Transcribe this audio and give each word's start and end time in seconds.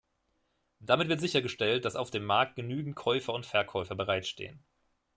Damit 0.79 1.09
wird 1.09 1.19
sichergestellt, 1.21 1.85
dass 1.85 1.95
auf 1.95 2.09
dem 2.09 2.25
Markt 2.25 2.55
genügend 2.55 2.95
Käufer 2.95 3.33
und 3.35 3.45
Verkäufer 3.45 3.93
bereitstehen. 3.93 4.63